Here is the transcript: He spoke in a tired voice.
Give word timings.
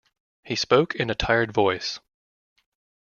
He 0.43 0.55
spoke 0.55 0.95
in 0.95 1.11
a 1.11 1.13
tired 1.13 1.53
voice. 1.53 1.99